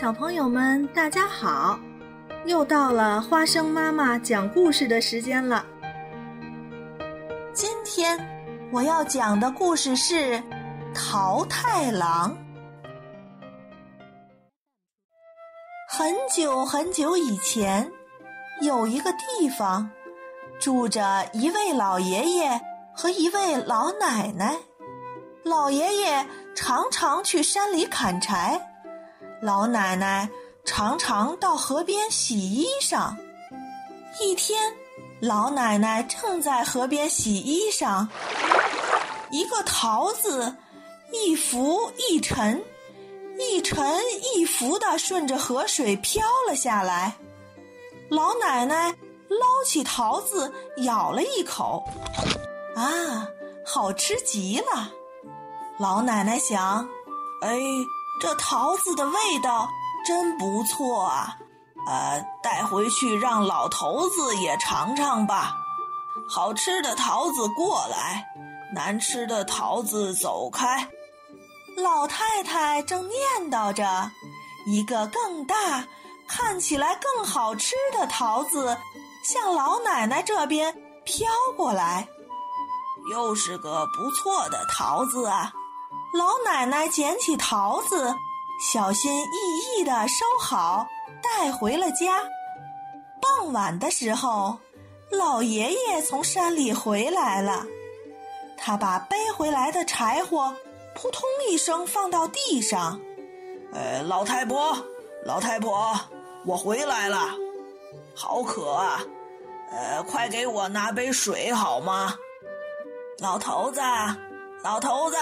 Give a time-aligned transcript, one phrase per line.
[0.00, 1.76] 小朋友们，大家好！
[2.46, 5.66] 又到了花生妈妈讲故事的时间了。
[7.52, 8.16] 今天
[8.70, 10.36] 我要讲的故事是
[10.94, 12.30] 《桃太郎》。
[15.88, 17.90] 很久很久以前，
[18.62, 19.90] 有一个地方，
[20.60, 22.60] 住着一位老爷爷
[22.94, 24.58] 和一位老奶奶。
[25.42, 26.24] 老爷爷
[26.54, 28.64] 常常去山里砍柴。
[29.40, 30.28] 老奶奶
[30.64, 33.14] 常常到河边洗衣裳。
[34.20, 34.60] 一天，
[35.20, 38.08] 老奶奶正在河边洗衣裳，
[39.30, 40.56] 一个桃子
[41.12, 42.60] 一浮一沉，
[43.38, 44.00] 一沉
[44.34, 47.16] 一浮的顺着河水飘了下来。
[48.10, 48.90] 老奶奶
[49.28, 51.84] 捞起桃子，咬了一口，
[52.74, 53.28] 啊，
[53.64, 54.90] 好吃极了！
[55.78, 56.88] 老奶奶想，
[57.42, 57.56] 哎。
[58.20, 59.68] 这桃子的味道
[60.06, 61.36] 真不错啊！
[61.86, 65.54] 呃，带回去让老头子也尝尝吧。
[66.28, 68.26] 好吃的桃子过来，
[68.74, 70.88] 难吃的桃子走开。
[71.76, 74.10] 老太太正念叨着，
[74.66, 75.86] 一个更大、
[76.26, 78.76] 看起来更好吃的桃子
[79.22, 82.08] 向老奶奶这边飘过来。
[83.10, 85.52] 又是个不错的桃子啊！
[86.12, 88.14] 老奶奶捡起桃子，
[88.72, 90.86] 小心翼翼地收好，
[91.22, 92.24] 带回了家。
[93.20, 94.58] 傍晚的时候，
[95.10, 97.66] 老爷爷从山里回来了，
[98.56, 100.56] 他把背回来的柴火
[100.94, 102.98] 扑通一声放到地上。
[103.74, 104.76] 呃，老太婆，
[105.26, 105.94] 老太婆，
[106.46, 107.28] 我回来了，
[108.14, 109.00] 好渴啊！
[109.70, 112.14] 呃，快给我拿杯水好吗？
[113.18, 113.82] 老头子，
[114.64, 115.16] 老头子。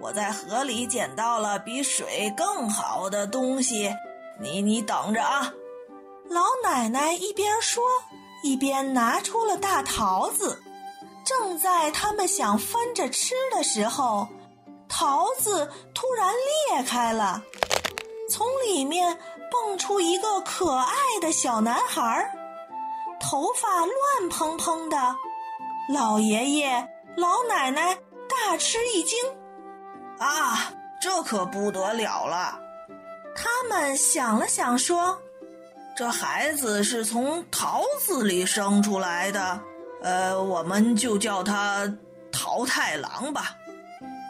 [0.00, 3.94] 我在河里捡到了比水更好的东西，
[4.40, 5.52] 你你等着啊！
[6.28, 7.82] 老奶奶一边说，
[8.42, 10.60] 一边拿出了大桃子。
[11.24, 14.26] 正在他们想分着吃的时候，
[14.88, 16.34] 桃子突然
[16.68, 17.42] 裂开了，
[18.28, 19.18] 从里面
[19.50, 22.30] 蹦出一个可爱的小男孩，
[23.20, 25.16] 头发乱蓬蓬的。
[25.88, 27.96] 老爷爷、老奶奶
[28.28, 29.18] 大吃一惊。
[30.18, 32.58] 啊，这可不得了了！
[33.36, 35.20] 他们想了想，说
[35.96, 39.60] ：“这孩子是从桃子里生出来的，
[40.02, 41.92] 呃，我们就叫他
[42.30, 43.56] 桃太郎吧。”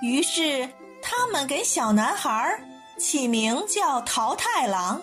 [0.03, 0.69] 于是，
[1.03, 2.59] 他们给小男孩
[2.99, 5.03] 起名叫桃太郎。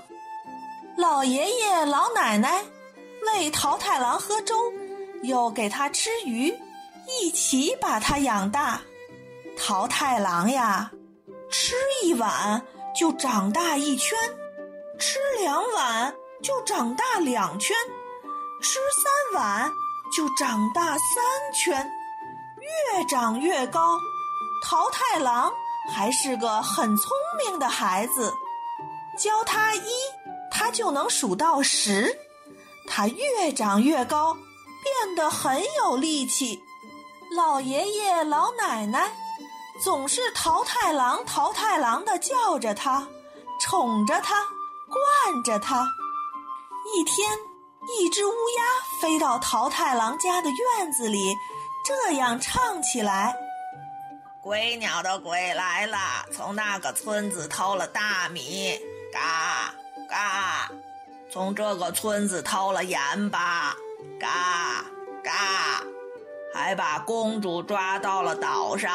[0.98, 2.64] 老爷爷、老奶奶
[3.28, 4.56] 喂桃太郎喝粥，
[5.24, 6.54] 又给他吃鱼，
[7.22, 8.82] 一起把他养大。
[9.58, 10.92] 桃太郎呀，
[11.50, 12.62] 吃一碗
[13.00, 14.18] 就长大一圈，
[15.00, 17.76] 吃两碗就长大两圈，
[18.62, 19.72] 吃三碗
[20.16, 21.00] 就长大三
[21.54, 21.92] 圈，
[22.96, 24.00] 越长越高。
[24.64, 25.52] 桃太郎
[25.94, 27.12] 还是个很聪
[27.46, 28.34] 明的孩子，
[29.18, 29.90] 教他一，
[30.52, 32.18] 他就能数到十。
[32.88, 36.62] 他越长越高，变得很有力气。
[37.36, 39.12] 老爷爷、老奶奶。
[39.84, 43.08] 总是桃太郎，桃太郎的叫着他，
[43.60, 44.36] 宠着他，
[44.88, 45.88] 惯着他。
[46.94, 47.32] 一天，
[47.98, 48.64] 一只乌鸦
[49.02, 51.34] 飞到桃太郎家的院子里，
[51.84, 53.36] 这样唱起来
[54.44, 55.98] ：“鬼鸟的鬼来了，
[56.32, 58.80] 从那个村子偷了大米，
[59.12, 59.74] 嘎
[60.08, 60.72] 嘎；
[61.34, 63.76] 从这个村子偷了盐巴，
[64.20, 64.86] 嘎
[65.24, 65.84] 嘎；
[66.54, 68.92] 还把公主抓到了岛上。”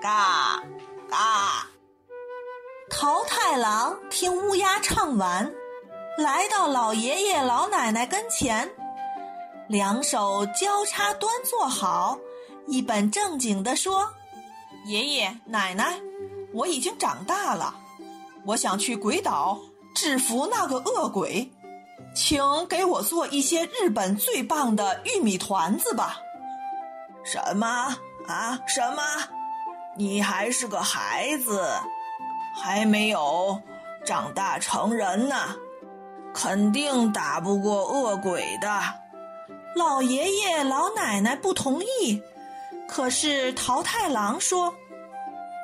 [0.00, 0.62] 嘎，
[1.10, 1.66] 嘎！
[2.88, 5.52] 桃太郎听乌鸦唱完，
[6.16, 8.70] 来到老爷爷老奶奶跟前，
[9.68, 12.18] 两手交叉端坐好，
[12.66, 14.10] 一本正经地说
[14.86, 16.00] ：“爷爷奶奶，
[16.54, 17.74] 我已经长大了，
[18.46, 19.58] 我想去鬼岛
[19.94, 21.52] 制服那个恶鬼，
[22.14, 26.16] 请给我做一些日本最棒的玉米团子吧。”
[27.22, 27.66] 什么？
[28.26, 29.02] 啊，什么？
[29.96, 31.68] 你还是个孩子，
[32.54, 33.60] 还没有
[34.04, 35.36] 长大成人呢，
[36.32, 38.80] 肯定打不过恶鬼的。
[39.76, 42.22] 老爷爷老奶奶不同意，
[42.88, 44.74] 可是桃太郎说：“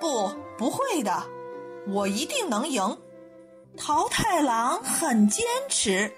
[0.00, 1.24] 不，不会的，
[1.88, 2.98] 我一定能赢。”
[3.76, 6.12] 桃太郎很坚持，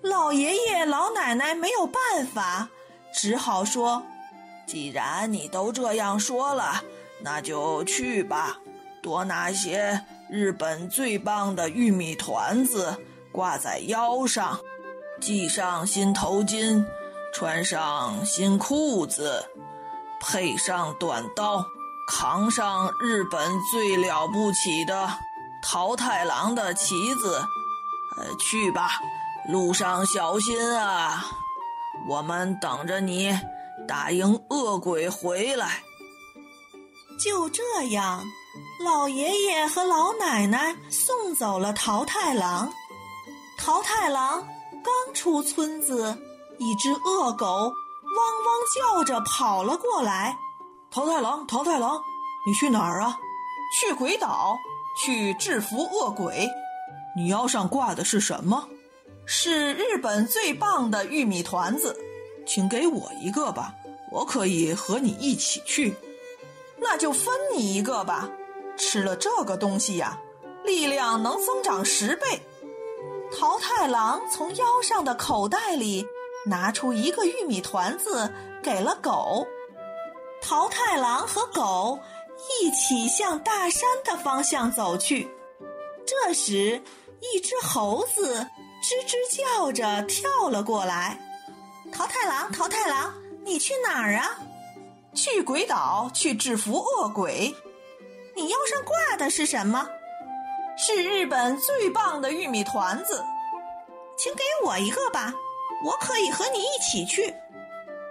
[0.00, 2.68] 老爷爷老奶奶没有办法，
[3.12, 4.02] 只好说。
[4.66, 6.84] 既然你都这样说了，
[7.20, 8.58] 那就去吧，
[9.02, 12.96] 多拿些日本最棒的玉米团子
[13.32, 14.60] 挂在腰上，
[15.20, 16.84] 系上新头巾，
[17.34, 19.44] 穿上新裤子，
[20.20, 21.64] 配上短刀，
[22.08, 25.08] 扛上日本最了不起的
[25.62, 27.42] 桃太郎的旗子。
[28.16, 28.90] 呃，去吧，
[29.48, 31.24] 路上小心啊！
[32.08, 33.38] 我们等着你。
[33.86, 35.82] 打赢恶鬼回来。
[37.18, 38.24] 就这样，
[38.78, 42.72] 老爷爷和老奶奶送走了桃太郎。
[43.56, 44.46] 桃太郎
[44.84, 46.16] 刚出村子，
[46.58, 50.38] 一只恶狗汪汪叫着跑了过来。
[50.90, 52.00] 桃太郎，桃太郎，
[52.46, 53.18] 你去哪儿啊？
[53.78, 54.56] 去鬼岛，
[55.02, 56.48] 去制服恶鬼。
[57.16, 58.68] 你腰上挂的是什么？
[59.26, 61.98] 是日本最棒的玉米团子。
[62.46, 63.74] 请给我一个吧，
[64.12, 65.94] 我可以和你一起去。
[66.80, 68.28] 那就分你一个吧。
[68.76, 70.20] 吃了这个东西呀，
[70.64, 72.40] 力量能增长十倍。
[73.36, 76.06] 桃太郎从腰上的口袋里
[76.46, 78.32] 拿出一个玉米团子，
[78.62, 79.46] 给了狗。
[80.40, 81.98] 桃太郎和狗
[82.60, 85.28] 一起向大山的方向走去。
[86.06, 86.80] 这时，
[87.20, 88.46] 一只猴子
[88.80, 91.18] 吱吱叫着跳了过来。
[91.92, 93.12] 桃太郎，桃太郎，
[93.44, 94.38] 你去哪儿啊？
[95.20, 97.52] 去鬼岛，去制服恶鬼。
[98.36, 99.88] 你腰上挂的是什么？
[100.76, 103.24] 是日本最棒的玉米团子。
[104.16, 105.34] 请给我一个吧，
[105.84, 107.34] 我可以和你一起去。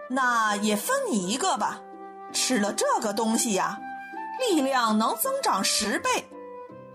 [0.09, 1.81] 那也分你一个吧。
[2.33, 3.79] 吃了这个东西呀，
[4.41, 6.09] 力量能增长十倍。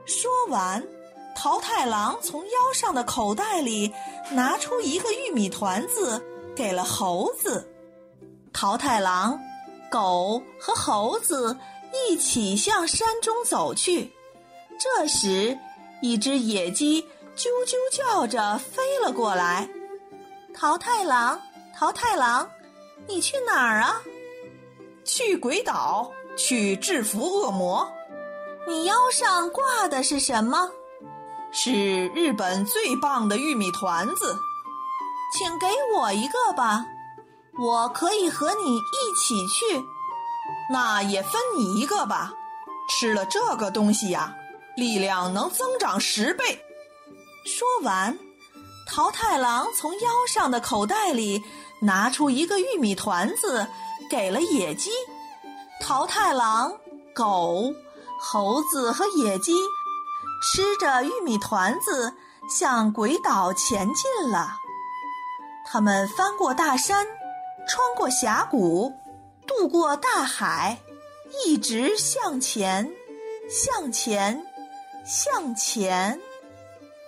[0.04, 0.86] 说完，
[1.34, 3.94] 桃太郎从腰上的口袋里
[4.30, 6.22] 拿出一个玉米团子。
[6.54, 7.66] 给了猴子，
[8.52, 9.40] 桃太郎、
[9.92, 11.54] 狗和猴子
[11.92, 14.10] 一起向山中走去。
[14.80, 15.56] 这时，
[16.00, 17.02] 一只野鸡
[17.36, 19.68] 啾啾叫着飞了过来。
[20.54, 21.38] 桃太郎，
[21.76, 22.48] 桃太郎，
[23.06, 24.00] 你去哪儿啊？
[25.04, 27.86] 去鬼岛，去制服恶魔。
[28.66, 30.70] 你腰上挂的是什么？
[31.52, 34.34] 是日本最棒的玉米团子。
[35.36, 36.84] 请给我一个吧，
[37.58, 39.84] 我可以和你一起去。
[40.70, 42.32] 那也分你一个吧。
[42.88, 44.34] 吃了这个东西呀，
[44.76, 46.62] 力量能增长十倍。
[47.44, 48.18] 说完，
[48.88, 51.42] 桃太郎从腰上的口袋里
[51.80, 53.66] 拿出一个玉米团子，
[54.10, 54.90] 给了野鸡。
[55.80, 56.72] 桃太郎、
[57.14, 57.72] 狗、
[58.20, 59.54] 猴子和野鸡
[60.42, 62.14] 吃着玉米团子，
[62.48, 64.56] 向鬼岛前进了。
[65.64, 67.06] 他们翻过大山，
[67.68, 68.92] 穿过峡谷，
[69.46, 70.78] 渡过大海，
[71.44, 72.92] 一直向前，
[73.48, 74.44] 向前，
[75.04, 76.20] 向前，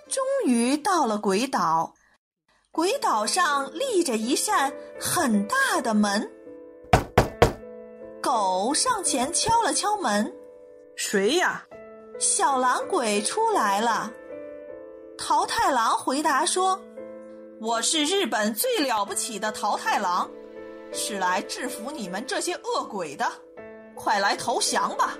[0.08, 1.94] 终于到了鬼岛。
[2.70, 6.30] 鬼岛上立着一扇很大的门。
[8.22, 10.34] 狗上前敲了敲门
[10.96, 11.64] ：“谁呀？”
[12.18, 14.10] 小狼鬼出来了。
[15.18, 16.80] 桃太郎回答说。
[17.60, 20.28] 我是日本最了不起的桃太郎，
[20.94, 23.26] 是来制服你们这些恶鬼的，
[23.96, 25.18] 快来投降吧！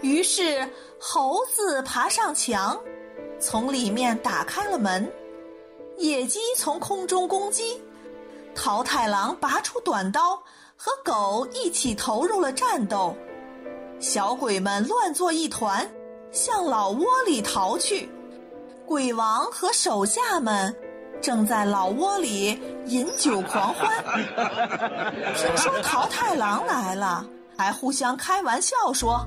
[0.00, 0.66] 于是
[0.98, 2.80] 猴子爬上墙，
[3.38, 5.04] 从里面打开了门；
[5.98, 7.80] 野鸡从空中攻击，
[8.54, 10.42] 桃太郎拔出短刀，
[10.76, 13.14] 和狗一起投入了战斗。
[14.00, 15.88] 小鬼们乱作一团，
[16.32, 18.08] 向老窝里逃去。
[18.86, 20.74] 鬼王和手下们。
[21.20, 24.04] 正在老窝里饮酒狂欢，
[25.34, 29.26] 听说桃太郎来了，还互相开玩笑说：“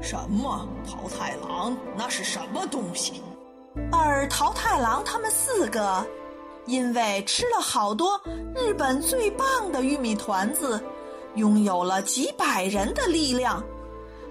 [0.00, 1.76] 什么桃太郎？
[1.96, 3.22] 那是什么东西？”
[3.92, 6.04] 而桃太郎他们四个，
[6.66, 8.20] 因为吃了好多
[8.54, 10.80] 日本最棒的玉米团子，
[11.34, 13.62] 拥有了几百人的力量，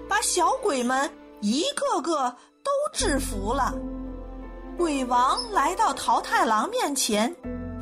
[0.08, 3.74] 把小鬼们一个个都制服了。
[4.80, 7.30] 鬼王来到桃太郎面前，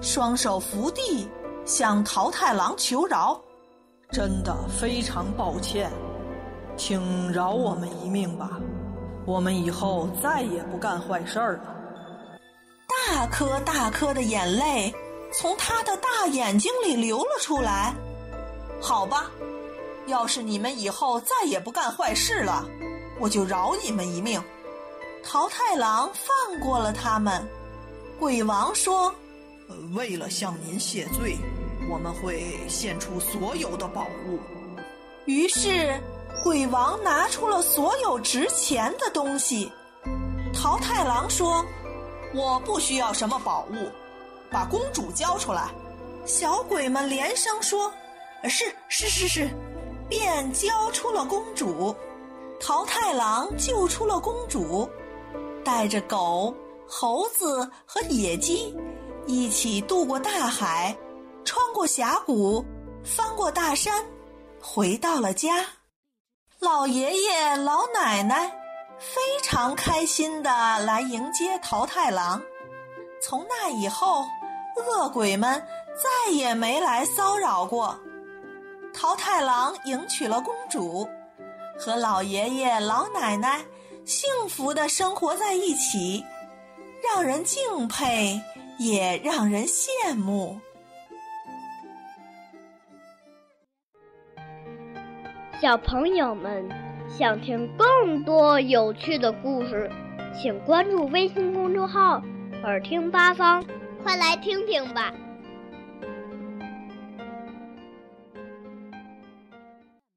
[0.03, 1.29] 双手扶地，
[1.65, 3.41] 向桃太郎求饶
[4.11, 5.93] ：“真的非常抱歉，
[6.77, 8.59] 请饶我们一命吧，
[9.25, 11.77] 我们以后再也不干坏事儿了。”
[13.07, 14.93] 大颗大颗的眼泪
[15.33, 17.95] 从他的大眼睛里流了出来。
[18.81, 19.31] 好吧，
[20.09, 22.67] 要是你们以后再也不干坏事了，
[23.21, 24.43] 我就饶你们一命。
[25.31, 27.47] 桃太郎放过了他们。
[28.19, 29.15] 鬼王说
[29.95, 31.37] ：“为了向您谢罪，
[31.91, 34.39] 我们会献出所有的宝物。”
[35.29, 36.01] 于是，
[36.43, 39.71] 鬼王拿出了所有值钱的东西。
[40.55, 41.63] 桃太郎说
[42.35, 43.91] ：“我不需要什么宝物，
[44.51, 45.69] 把公主交出来。”
[46.25, 47.93] 小鬼们连声说
[48.49, 49.51] ：“是是是是。”
[50.09, 51.95] 便交出了公主。
[52.59, 54.89] 桃太郎救出了公主，
[55.69, 56.55] 带着狗、
[56.89, 58.75] 猴子和野鸡
[59.27, 60.97] 一起渡过大海，
[61.45, 62.65] 穿过峡谷，
[63.05, 64.03] 翻过大山，
[64.63, 65.63] 回到了家。
[66.59, 68.49] 老爷爷、老奶奶
[68.99, 70.51] 非常开心的
[70.87, 72.41] 来迎接桃太郎。
[73.21, 74.25] 从那以后，
[74.75, 75.63] 恶鬼们
[75.95, 77.95] 再也没来骚扰过。
[78.95, 81.07] 桃太郎迎娶了公主，
[81.79, 83.61] 和老爷爷、老奶奶
[84.09, 86.25] 幸福的生活在一起，
[87.05, 88.41] 让人敬佩，
[88.79, 90.59] 也让人羡慕。
[95.61, 96.67] 小朋友们
[97.07, 99.91] 想听更多有趣的故事，
[100.35, 102.23] 请关注微信公众号
[102.65, 103.63] “耳听八方”，
[104.03, 105.13] 快来听听吧。